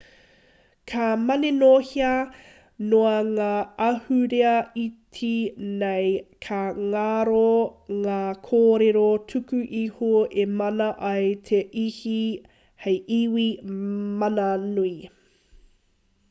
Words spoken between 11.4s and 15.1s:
te iwi hei iwi mananui